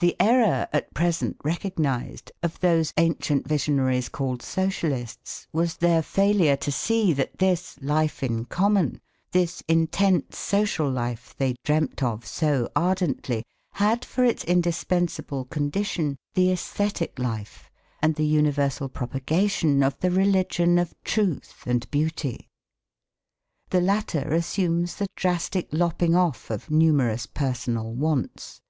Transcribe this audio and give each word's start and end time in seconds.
The 0.00 0.16
error, 0.18 0.68
at 0.72 0.94
present 0.94 1.36
recognised, 1.44 2.32
of 2.42 2.58
those 2.60 2.94
ancient 2.96 3.46
visionaries 3.46 4.08
called 4.08 4.40
socialists 4.40 5.46
was 5.52 5.76
their 5.76 6.00
failure 6.00 6.56
to 6.56 6.72
see 6.72 7.12
that 7.12 7.36
this 7.36 7.78
life 7.82 8.22
in 8.22 8.46
common, 8.46 9.02
this 9.32 9.62
intense 9.68 10.38
social 10.38 10.90
life, 10.90 11.34
they 11.36 11.56
dreamt 11.62 12.02
of 12.02 12.24
so 12.24 12.70
ardently, 12.74 13.44
had 13.72 14.02
for 14.02 14.24
its 14.24 14.44
indispensable 14.44 15.44
condition 15.44 16.16
the 16.32 16.46
æsthetic 16.46 17.18
life 17.18 17.70
and 18.00 18.14
the 18.14 18.24
universal 18.24 18.88
propagation 18.88 19.82
of 19.82 19.98
the 19.98 20.10
religion 20.10 20.78
of 20.78 20.94
truth 21.04 21.64
and 21.66 21.90
beauty. 21.90 22.48
The 23.68 23.82
latter 23.82 24.32
assumes 24.32 24.94
the 24.96 25.08
drastic 25.16 25.68
lopping 25.70 26.14
off 26.16 26.48
of 26.48 26.70
numerous 26.70 27.26
personal 27.26 27.92
wants. 27.92 28.62